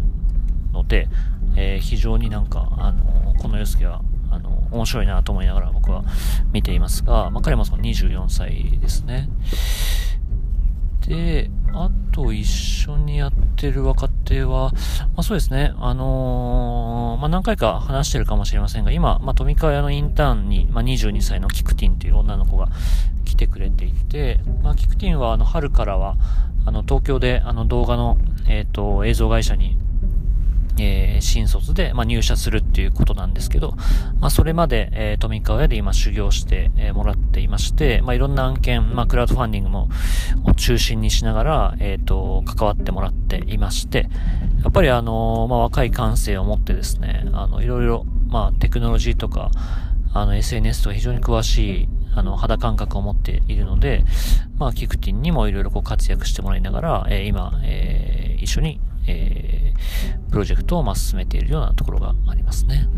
[0.73, 1.09] ので、
[1.57, 6.05] えー、非常になんか、あのこの洋介は、あの面白いなと思いながら僕は
[6.53, 9.29] 見ていますが、まあ、彼もその24歳ですね。
[11.07, 22.69] で、あと一緒にやってる若手は、まあそうですね、あのー、まあ何回か話してるかもしれませんが、今、まあ富川屋のインターンに、まあ22歳のキクティンという女の子が
[23.25, 26.17] 来てくれていて、まあキクティンはあの春からは、
[26.67, 29.77] あの東京であの動画の、えっ、ー、と、映像会社に
[30.83, 33.75] えー、新卒で、まあ、入社するっていうことなんですけど、
[34.21, 39.89] まあ、それまで、えー、富川屋で今修行して、えー、もらっていまして、まあ、いろんな案件、まあ、クラウドファンディングも、
[40.45, 44.09] を中心にしながら、えっ、と、関わってもらっていまして、
[44.63, 49.51] やっぱりあのまあ、若い感性を持ってですね、あの、いろいろ、まあ、テクノロジーとか、
[50.13, 54.05] あの、SNS とか非常に詳しい、あの、肌感覚を持っているので、
[54.59, 62.89] まあ、キクティンにもいろいろこう活躍してもらいながら、えー、今、えー、一緒に、えー、プロジェクトをま進めているようなところがありますね。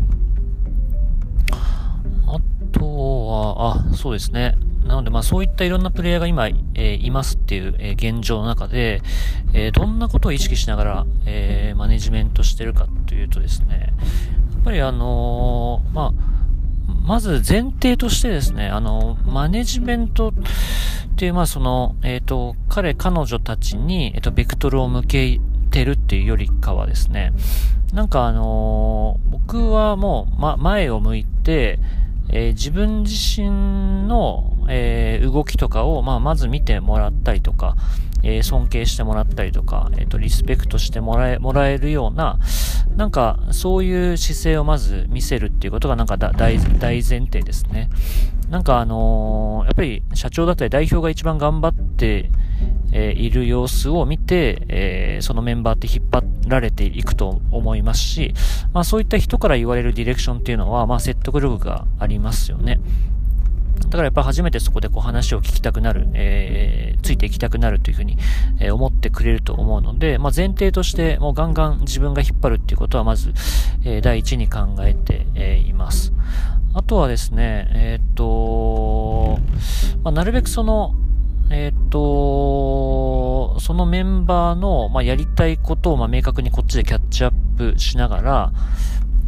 [2.27, 2.37] あ
[2.71, 4.55] とは、あ、そうですね。
[4.85, 9.01] なので、まあそういったいろんなプレイヤーが今、えー、いますっていう、えー、現状の中で、
[9.53, 13.93] えー、どんなことを意識しながら、えマネジメントしてるかというとですね、
[14.53, 16.33] やっぱりあのまあ、
[17.05, 20.33] まず前提としてですね、あの、マネジメントっ
[21.17, 25.39] ていう、まあその、えっ、と、彼、彼女たちに、えっ、と、ベクトルを向け
[25.73, 27.33] てるっていうよりかはですね、
[27.93, 31.79] なんかあのー、僕はもう、ま、前を向いて、
[32.29, 37.75] えー、自分自身の、えー、動きとかを、まあ、まず見てもらったりとか、
[38.23, 42.39] えー、尊敬してもらったりとか、えっ、と、リスペクトしてもらえ、もらえるような、
[42.95, 47.89] なんか、そういう姿勢をまず見せるっていうことが、なんか大、大前提ですね。
[48.53, 52.29] なんかあのやっぱり社長だったり代表が一番頑張って、
[52.91, 58.35] えいる様子を見て、えそのメンバーって引っ張られていくと思いますし、
[58.71, 62.79] まあそういった人から言われるディレクションっていうのは、まあ説得力がありますよね。
[63.85, 68.17] だからやっぱ初めてそこでこう話を聞きたくなる、えー、ついていきたくなるというふうに、
[68.59, 73.33] えー、思ってくれると思うので、まあ、前提としてもうガンガン自分が引っ張るっていうことはまず、
[73.85, 76.13] えー、第一に考えて、えいます。
[76.73, 79.37] あとはですね、えっと、
[80.03, 80.95] まあ、なるべくその、
[81.51, 88.53] えっ、と、そのメンバーの、まあ、やりたいことを、まあ、明確にこっちでキャッチアップしながら、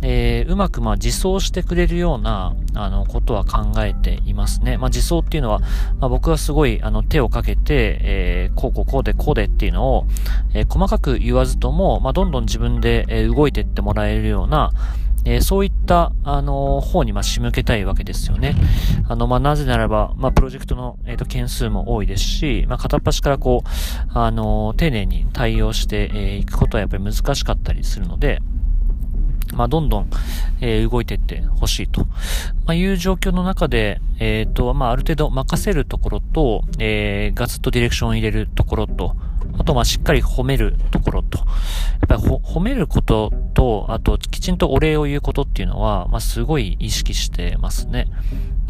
[0.07, 4.77] えー、うまく、まあ、自走してくれるような、あの、ことは考えていますね。
[4.77, 5.59] まあ、自走っていうのは、
[5.99, 10.05] まあ、僕はすごい、あの、手をかけて、えー、こうこうこうでこうでっていうのを、
[10.53, 14.71] えー、細かく言わずとも、まあ、どんどん自分で、え動いていってもらえるような、
[15.25, 18.55] えー、そういった、あの方に、ま仕向けたいわけですよね。
[19.09, 23.69] あの、まあ、なぜならば、まあ、プロジェクトの、えっ、ー、と、件数も多いですし、まあ、片っ端からこう、
[24.13, 28.39] あの丁寧に対応してい、えー、くことはやっぱり難しかったりするので、
[29.55, 30.09] まあ、どんどん、
[30.61, 32.05] えー、動いていってほしいと、
[32.65, 39.15] まあ、いう状況の中で、えっ、ー、と、まあ、ある程度任せるところと、えー、ガツッとディレクションを入れるところと、
[39.57, 41.47] あと、まあ、しっかり褒めるところと、やっ
[42.07, 48.07] ぱり褒めることと、あと、きちんとお礼を言うことっていうのは、まあ、すごい意識してますね。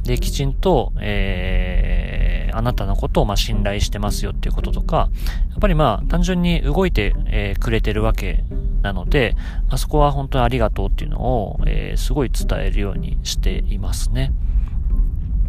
[0.06, 5.10] で、きちんと、えー、あなたのことを、まあ、信頼してますよっていうこととか、
[5.50, 8.44] やっぱりまあ、単純に動いて、えー、くれてるわけ
[8.84, 9.36] なので、
[9.68, 14.32] まあ、そこは本当にありがとうっていうのを、えー、すごい伝えるようにしていますね。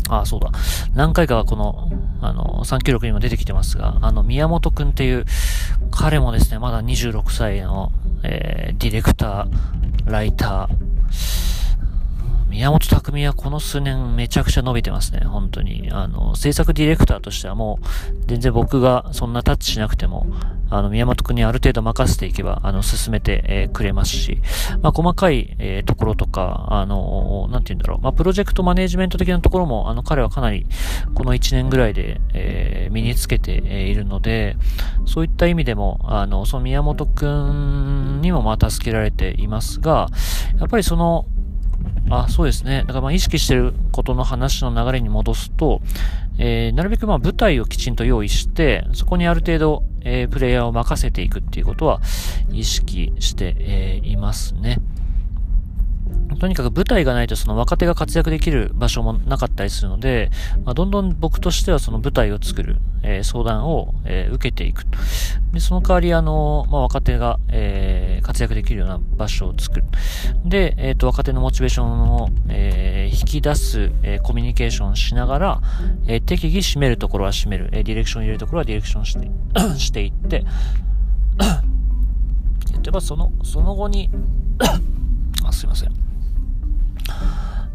[0.08, 0.50] ああ、そうだ。
[0.94, 1.90] 何回かこの、
[2.22, 5.26] あの、3記録にも出てきてますが、あの、宮本くんっていう、
[5.90, 7.92] 彼もですね、まだ26歳の、
[8.22, 11.55] えー、ディレクター、ライター、
[12.56, 15.90] 宮本匠はこの数年めちゃくちゃ伸びてますね、本当に。
[15.92, 17.86] あの、制作ディレクターとしてはもう、
[18.28, 20.26] 全然僕がそんなタッチしなくても、
[20.70, 24.40] あの、宮本くんにある程度任せていけば、あの、進めて、えー、くれますし、
[24.80, 30.66] まあ、細かい、えー、ところとか、あの、なんて言うんだろう、まあ、プロジェクトマネジメント的なところも、あの、彼はかなり、
[31.14, 34.56] この1年ぐらいで、えー、身につけて、いるので、
[35.04, 40.08] そういった意味でも、あの、その宮本くんにもまあ、助けられていますが、
[40.58, 41.26] やっぱりその、
[42.10, 42.80] あ、そうですね。
[42.80, 45.80] だからまあ意識してることの話の流れに戻すと、
[46.38, 52.00] えー、なるべくまあ舞台をきちんと用意して、そこにある程度、えー、プレイヤーを任せていくっていうことは
[52.52, 54.78] 意識して、えー、いますね。
[56.38, 60.30] とにかく舞台がないとその若手が活躍できる場所もなかったりするので、
[60.64, 64.84] まあ、どんどん僕としてはその舞台を作る、えー、相談を、えー、受けていく。
[65.52, 69.84] で、その代わりあの、まあ、若手が、えー、活躍できるような場所を作る。
[70.44, 75.60] で、えっ、ー、と、若手のモチベーションを、えー、引き出す、えー、コミュニケーションしながら、
[76.06, 79.30] えー、適宜締めるところは締める、えー、ディレクション入れるところはディレクションして
[79.78, 80.44] していって、
[82.72, 84.10] 例えばその、その後に
[85.56, 85.92] あ、すいません。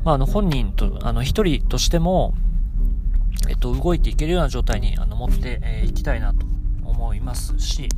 [0.04, 2.34] まあ、あの、本人と、あの、一人としても、
[3.50, 6.46] えっと、動いていけるような状態に、あの、持ってい、えー、きたいなと
[6.86, 7.89] 思いますし、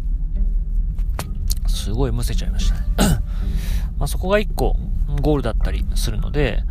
[1.67, 2.85] すごいむせちゃいましたね。
[3.99, 4.77] まあそこが一個
[5.21, 6.63] ゴールだったりするので、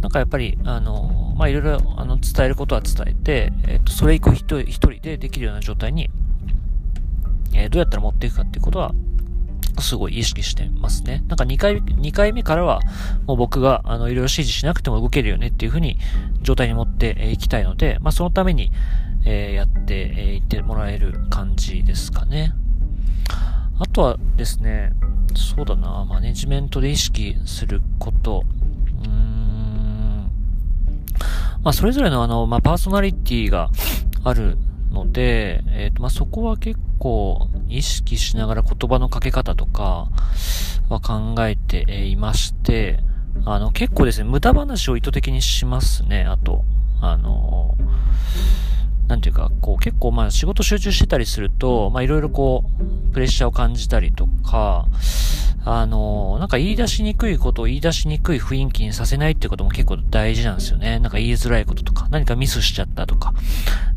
[0.00, 6.10] なんかやっぱり、あの、まあいろいろあの伝えることは伝えて、えっ、と、それ以降一人でできるような状態に、
[7.52, 8.94] えー、どうやったら持っていくかっていうことは、
[9.82, 11.22] すごい意識してますね。
[11.28, 12.80] なんか2回、2回目からは、
[13.26, 15.98] もう僕が、あの、いろいろ指示しなくても動けるよねっていうふうに、
[16.42, 18.72] 状態に持っていきたいので、まあそのために、
[19.24, 22.52] えー、やってい、ってもらえる感じですかね。
[23.78, 24.92] あとはですね、
[25.34, 28.44] そうだな、マネジメントで意識すること、
[29.02, 30.30] うーん、
[31.62, 33.70] まあ、それぞれのあの、まあ、パーソナリティが
[34.24, 34.56] ある
[34.96, 40.08] ので、えっ、ー、と、まあ、そこは結構意識しながら言葉のかけ方とか
[40.88, 43.00] は考えていまして、
[43.44, 46.64] あの、結構ですね、無駄話を意図的にしますね、あと。
[46.98, 47.76] あの
[49.06, 52.64] なんていうか、こう結構まあ仕事集中してたりすると、まあいろいろこ
[53.10, 54.86] う、プレッシャーを感じたりとか、
[55.68, 61.00] あの、なんか言い出しにくいことを言い出しにくい雰囲気にさせないってことも結構大事なんですよね。
[61.00, 63.34] なんか言いづらいこととか、何かミスしちゃったとか。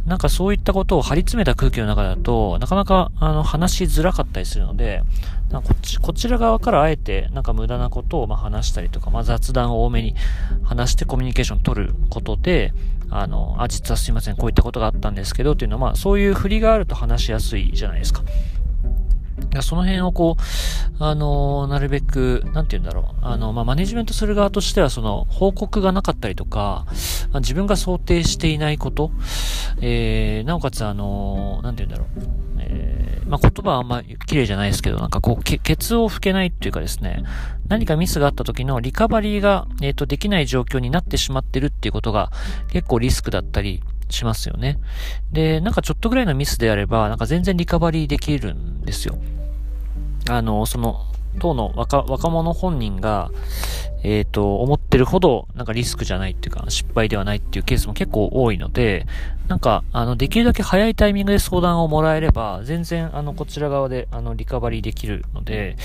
[0.07, 5.03] なんかそういったことを張り詰めた空気の中だと、なかなかあの話しづらかったりするので、
[5.51, 10.15] なんかこっち、こちら側からあえてなんか無駄なことをま話したりとか、まあ、雑談を多めに
[10.63, 12.73] 話してコミュニケーション取ることで、
[13.11, 18.23] あの、あ、実はすいません、こういったことがあったんですけど、っていうのは、まあ、そういう振りがあると話しやすいじゃないですか。
[19.61, 23.25] その辺をこう、あのなるべく、なんて言うんだろう。
[23.25, 26.85] あの、まあ、マネジメントする側としては、その、報告がなかったりとか、
[27.35, 29.11] 自分が想定していないこと、
[29.81, 32.39] えー、なおかつ、あのなんて言うんだろう。
[32.59, 37.23] えー、まあ、言葉はあんま綺麗じゃないですけど、なんかこう、ケツを吹けないっていうかですね、
[37.67, 42.31] 何かミスがあった時のリカバリーが、えっ、ー、と、できない状況になってしまってるっていうことが
[42.69, 44.79] 結構リスクだったりしますよね。
[45.31, 49.17] で、なんかちょっとぐらいのミスであれば、なんか全然リカバリーできるんですよ。
[50.29, 51.05] あの、その、
[51.39, 53.31] 当の若、者本人が、
[54.03, 59.05] えっ、ー、と、思ってるほど、なんかリスクじゃないっていうか、失敗ではないっていうケースも結構多いので、
[59.47, 65.75] なんか、あの、できるだけ早いタイミングで相談をもらえれば、全然、あの、こちら側で、あの、リカバリーできるので、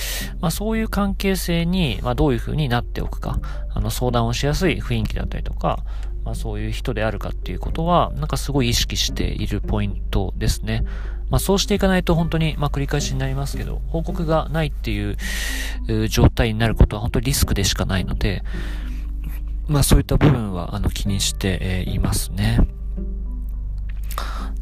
[0.40, 5.80] まあ、そういう関係性に、まあ、どういう風になっておくか、あの、相談をしやすい雰囲気だったりとか、
[6.24, 10.84] まあ、そういう人であるかっていうことは、なんかすごい意識しているポイントですね。
[11.30, 15.16] まあ、そうしていかないと本当に、まあ、繰り返しになりますけど、報告がないっていう
[16.08, 18.42] 状態になることは本当にリスクでしかないので、
[19.66, 22.58] まあ、そういった部分は、あの、気にしていますね。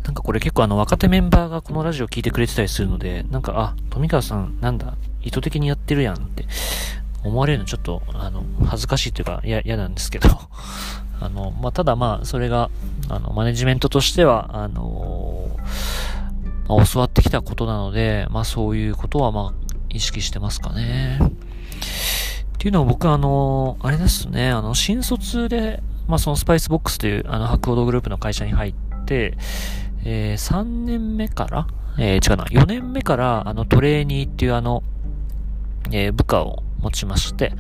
[0.05, 6.45] なんかこれ結構あの若手メンバーがこのラジオ聞いてくれてたりするので、なんか、あ、富川さんなんだ、意図的にやってるやんって
[7.25, 10.29] 思われるのちょっと、あの、恥ずかしいというか、嫌なんですけど、
[11.25, 12.71] あの、まあ、ただまあ、それが、
[13.09, 15.57] あの、マネジメントとしては、あの
[16.69, 21.19] まあ、教わってきたことなので、まあ、そういうことはまあ、意識してますかね。
[21.21, 29.37] っていうのを僕あの、あれですね、あの、新卒で、まあ、そのスパイスボックスという、あの、ハックオードグループの会社に入って、
[30.05, 31.67] えー、3年目から
[31.99, 34.83] えー、違うな、4年目から、あの、 trainee っていうあの、
[35.91, 37.53] えー、部下を持ちまして、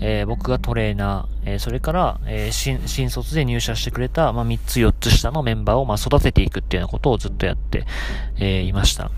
[0.00, 7.86] えー、僕がトレーナー、えー、それから、えー、新、新卒で入社してくれた、まあ、3つ4つ下のメンバーを、まあ、育てていくっていうようなことをずっとやって、
[8.38, 9.10] えいました。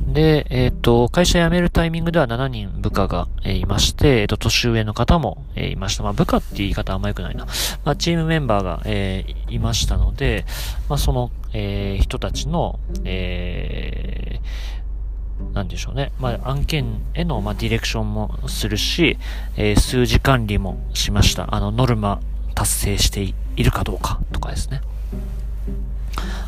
[0.00, 6.02] で、えっ、と、会社辞めるタイミングでは7人部下が、えいまして、えっ、と、年上の方も、えいました。
[6.02, 7.46] まあ、部下って言い方あんま良くないな。
[7.84, 10.44] まあ、チームメンバーが、えいましたので、
[10.88, 14.83] まあ、その、え人たちの、えー、
[15.52, 16.12] なんでしょうね。
[16.18, 19.18] まあ、案件への、まあ、ディレクションもするし、
[19.56, 21.54] えー、数字管理もしました。
[21.54, 22.20] あの、ノルマ
[22.54, 24.80] 達成しているかどうかとかですね。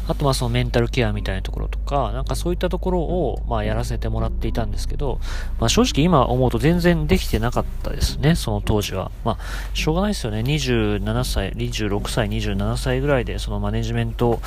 [0.09, 5.19] あと、ま、そのメンタルケアみたいなところとか、なんかそういったところを、まあ、やらせてもらっていたんですけど、
[5.59, 9.11] まあ、正直今思うと全然できてなかったですね、その当時は。
[9.25, 9.39] まあ、
[9.75, 10.41] しょうがないですよね。
[10.41, 14.41] 27歳、26歳、27歳ぐらいで、そのマネジメント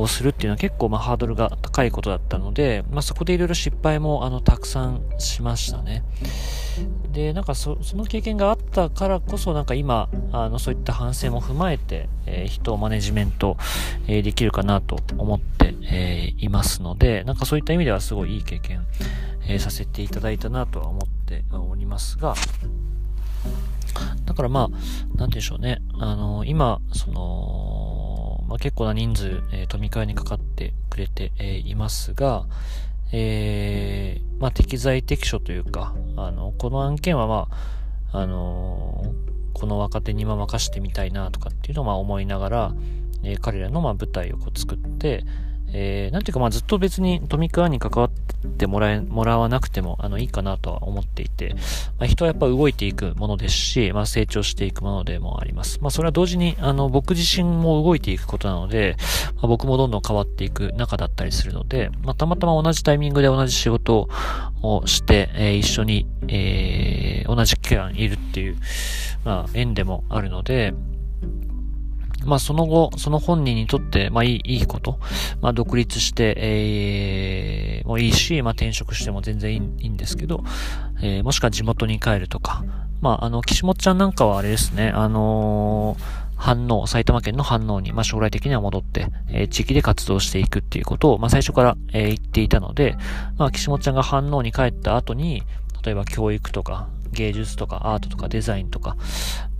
[0.00, 6.04] をするっていうのは結構まあハードルが高いことだったので、まあ、そこでいろいろ失敗もあのたくさんしましたね。
[7.12, 13.56] で、なんかその経験があったからこそなんか今、あのそういった反省も踏まえて、えー、人をマネジメント、
[14.06, 18.84] えー、できるかなと思って、えー、いますので、なんかそういった意味ではすごいいい経験、
[19.48, 22.34] えさせていただいたなとは思っておりますが、
[24.26, 24.84] だからまあ、なんて
[25.16, 25.80] 言うんでしょうね。
[25.94, 27.95] あの、今、その、
[28.48, 32.46] まあ、結構な人数、えー、飲み会にかかってくれて、えー、いますが、
[33.12, 37.48] えー、まあ、適材適所というか、あの、この案件はま
[38.12, 39.14] あ、あの、
[39.52, 42.74] この若手に任せてみたいなとかっていうのをまあ思いながら、
[43.22, 45.24] えー、彼らのまあ舞台をこう作って、
[45.78, 48.10] えー、なんていうかまあずっと別に富川に関わっ
[48.48, 51.54] てもらえ、もらわなくても、あの、いいかなとは思っていて、
[51.98, 55.78] まあ、人はやっぱ動いていくものですし、まあ、成長していくものでもあります。
[55.82, 58.96] まあ、それは同時に、あの、僕自身も動いていくことなので、
[59.34, 64.08] まあ、僕もどんどん変わっていく中だったりするので、まあ、たまたま同じタイミングで同じ仕事
[64.62, 68.56] をして、えー、一緒に、えー、同じ期間いるっていう、
[69.24, 70.72] まあ、縁でもあるので、
[72.26, 74.98] まあその後、その本人にとって、まあいい、いいこと、
[75.40, 80.44] まあ独立して、えー、もういいし、まあ転職しても全然いいいいんですけど、
[81.02, 82.64] えー、もしくは地元に帰るとか、
[83.00, 92.96] まああの、岸本ちゃんなんかはあれですね、あのー反応、埼玉県の反応に、まあ、将来的には戻って、えー、地域で活動していくっていうことを、まあ、最初から、えー、言っていたので、
[93.38, 95.42] まあ、岸本ちゃんが反応に帰った後に、
[95.82, 98.96] 例えば教育とか、芸術とかアートとかデザインとか、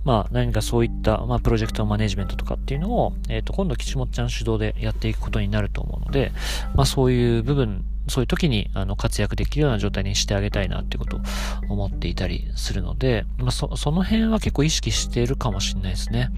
[0.07, 6.31] まあ何かそういった、まあプロジェクトマネジメントとかっていうのを、えっ、ー、と今度岸本ちゃん主導でやっていくことになると思うので、
[6.75, 11.19] まあそういう部分、そういう時にあの活躍できるような状態にしてあげたいなってことを
[11.67, 16.31] 思っていたりするので、まあそ、その辺は結構意識しているかもしれないですね。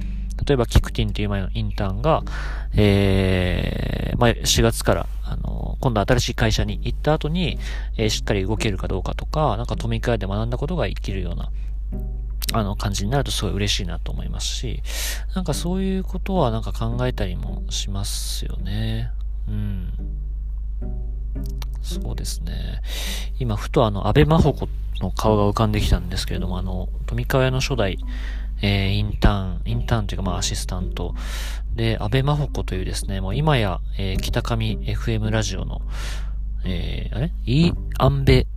[0.47, 2.23] 例えば、キクティンっていう前のインターンが、
[2.73, 7.59] えー、まあ、4月から、あの、今度新しい会社に行った後に、
[7.97, 11.51] えー、しっかり動けるかどうかとか、なんか富み会で学んだことが生きるような、
[12.53, 14.81] あの感じになるとすごい嬉しいなと思いますし、
[15.35, 19.11] なんかそういうことはなんか考えたりもしますよね。
[19.47, 19.93] うん。
[21.81, 22.81] そうですね。
[23.39, 24.69] 今、ふとあの、安倍真帆子
[25.01, 27.97] の顔が浮かんできたんですけれども、あの、富川屋の初代、
[28.61, 31.15] えー、インターン、インターンというかまあアシスタント
[31.75, 35.81] で、安倍真帆子というですね、もう今や、えー、北上 FM ラジオの、
[36.65, 37.31] えー、あれ？
[37.45, 38.47] イーアンベ、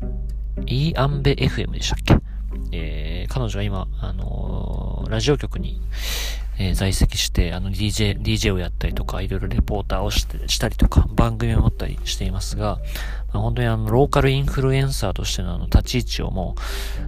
[0.67, 2.32] イーアンベ FM でしたっけ？
[2.73, 5.81] えー、彼女は今、あのー、ラジオ局に、
[6.59, 12.79] えー、在籍して、あの、DJ、DJ をやったりとか、いろいろレポーターをしてしたりとか、番組を持ったりしていますが、
[13.33, 16.55] まあ、本当にあの、ローカルインフルエンサーとしてのあの、立ち位置をも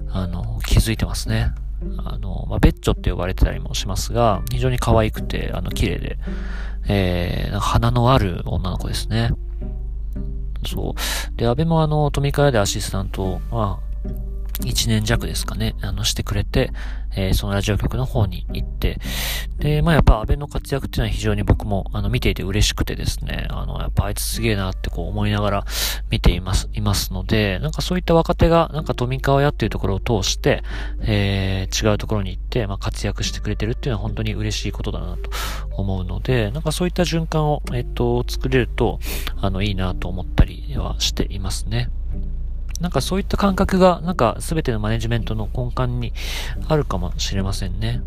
[0.06, 1.52] う、あの、気づいてますね。
[1.98, 6.18] あの、まあ、ベッチョって呼ばれてたりもしますが、非常に可愛くて、あの、綺麗で、
[6.88, 9.30] えー、花のある女の子ですね。
[10.66, 11.36] そう。
[11.36, 13.93] で、安倍もあの、富川でアシスタント、まあ、
[14.60, 16.70] 1年弱ですかね、あの、してくれて、
[17.16, 18.98] えー、そのラジオ局の方に行って、
[19.58, 25.64] で、まあやっぱ安倍の活躍っていうのは非常に僕も、あの、見ていて嬉しくてですね、あの、やっぱあいつすげえなってこう思いながら
[26.10, 30.62] 見ています、いますので、なんかそういった若手が、なんか富川屋っていうところを通して、
[31.02, 35.30] えー、違うところに行って、まあ活躍してくれてるっていうのは本当に嬉しいことだなと
[35.76, 38.98] 思うので、なんかそういった循環を、えっと、作れると、
[39.40, 41.90] あの、いいなと思ったりはしていますね。
[42.80, 46.12] なんかそういった感覚が、なんか全てのマネジメントの根幹に
[46.68, 48.02] あるかもしれませんね。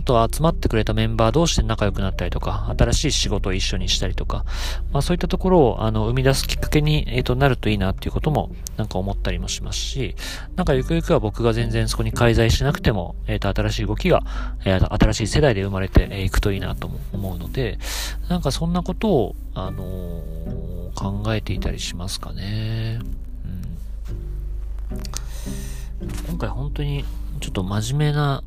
[0.00, 4.46] あとは集まってくれたメンバー同士で仲良くなったりとか、新しい仕事を一緒にしたりとか、
[4.92, 10.14] まあそういったところをあの生み出すきっかけに、えー、となるといいなっていうこともなんか思ったりもしますし、
[10.56, 14.22] なんかゆくゆくは僕が全然そこに介在しなくても、えっ、ー、と新しい動きが、
[14.64, 17.78] えー、新しい世代で生まれていくといいなと思うので、
[18.30, 23.00] なんかそんなことを、あのー、考えていたりしますかね。
[26.28, 27.04] 今回本当に
[27.40, 28.42] ちょっと真面目な、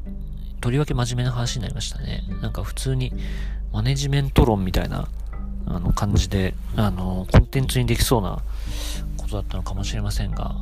[0.62, 2.24] とりわけ真面目な話になりましたね。
[2.42, 3.14] なんか普通に
[3.72, 5.08] マネジメント論みたいな
[5.68, 8.42] あの感じで、あの、コンテンツにできそうな
[9.18, 10.56] ことだったのかもしれませんが、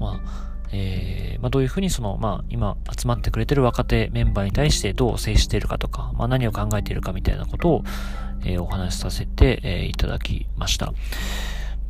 [0.00, 7.84] まあ、えー、まあ、どういうふうにその、まあ、今集まってくれてる若手メンバーに対してどう接しているかとか、まあ、何を考えているかみたいなことを、
[8.44, 10.92] えー、お話しさせて、えー、いただきました。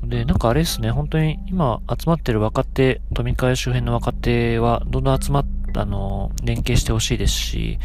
[0.03, 5.47] で、なんかあれですね、本当に今集まってる若手、富川周辺の若手はどんどん集まっ
[5.79, 7.79] あの、連携してほしいですし、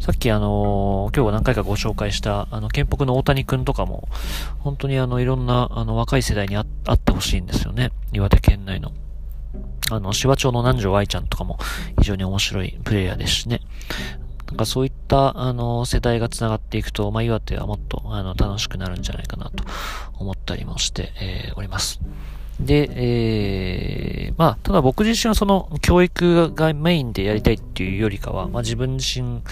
[0.00, 4.08] さっきあの、今日何回かご紹介した、あの、県北の大谷くんとかも、
[4.58, 6.66] 本当にあの、いろんな、あの、若い世代にあっ
[6.98, 7.92] てほしいんですよね。
[8.12, 8.92] 岩手県内の。
[9.90, 11.58] あの、芝町の南條愛ちゃんとかも
[11.98, 13.60] 非常に面白いプレイヤーですしね。
[14.48, 19.62] なんかそういった、あの、世代が繋がっていくと、まあ、岩手はもっと、あの、楽しくなるんじゃないかなと
[20.18, 22.00] 思ったりもして、えー、おります。
[22.58, 29.42] で、えー、まあ、ただ僕自身はその教育がメインでやりたいっていうよりかは、まあ自分自身、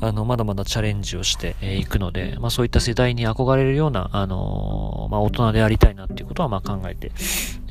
[0.00, 7.10] あの、まだまだチャレンジをしてい、えー、くので、まあそういった世代に憧れるような、あのー、まあ大人でありたいなっていうことは、ま考えて、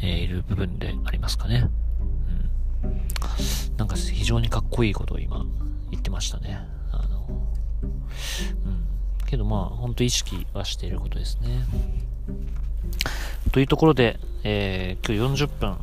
[0.02, 1.70] えー、いる部分でありますかね。
[2.84, 3.78] うん。
[3.78, 5.46] なんか非常にかっこいいことを今
[5.92, 6.60] 言ってましたね。
[6.92, 9.26] あの、うん。
[9.26, 11.66] けどまあ、本当意識はしていることですね。
[13.52, 15.78] というところで、えー、今日40分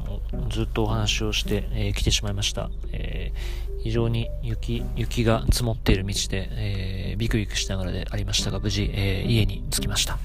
[0.51, 2.71] ずっとお話をしてき、えー、来てしまいました。
[2.93, 10.19] えー、非常に雪、雪が積もっている道で、えー、ビクビクしながらでありましたが、無事、えー、家に着きました。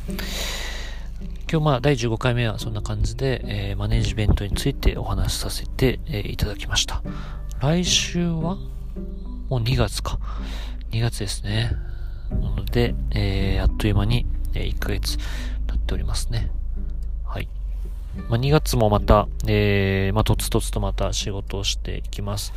[1.52, 7.02] 今日まあ第15回目はそんな感じで、えー、マネジメントについてお話しさせて、えー、いただきました。
[7.60, 8.58] 来週は
[9.50, 10.20] もう2月か。
[10.92, 11.72] 2月ですね。
[12.30, 15.24] なので、えー、あっという間に、え、1ヶ月経
[15.76, 16.52] っておりますね。
[17.26, 17.50] はい。
[18.30, 22.54] まあ、2月もまた、えー、まあ、とつとつとまた仕事をしていきます。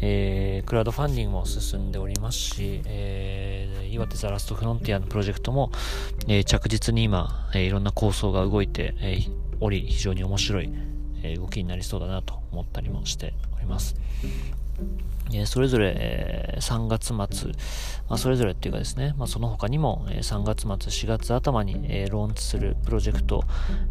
[0.00, 5.70] えー、クラウドファンディングも進んでおりますし、えー、岩手ザラストフロンティアのプロジェクトも、
[6.26, 9.30] えー、着実に今、えー、いろんな構想が動いて、えー、
[9.60, 10.70] おり、非常に面白い、
[11.22, 13.94] えー、動きになりそうだなと思ったりもしております。
[15.46, 17.26] それぞれ、え3月末、ま
[18.10, 21.74] あ、それぞれっていうかですね、まあ、その他にも、え3月末、4月頭に、
[22.10, 23.44] ローンチするプロジェクト、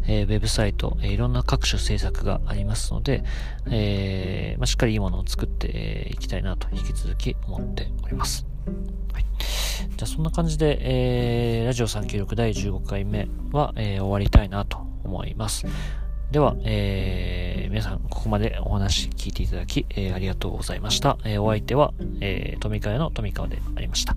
[0.04, 3.24] ウェブサイト、いろんな各種制作がありますので、
[3.70, 8.46] えまあ、しっかりいいものを作っていきたいなと引き続き思っております。
[9.12, 9.24] はい。
[9.96, 15.66] じゃあそんな感じで、えー、ラジオ396第15回目は、えー、終わりたいなと思います。
[16.32, 21.18] では、えー、皆さん、ここまでお話聞いていただき、えー、ありがとうございました。
[21.26, 24.16] えー、お相手は、えー、富川の富川でありました。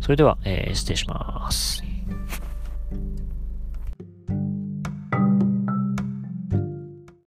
[0.00, 1.82] それでは、えー、失礼します。